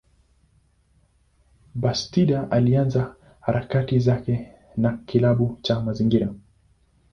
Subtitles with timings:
[1.75, 6.33] Bastida alianza harakati zake na kilabu cha mazingira.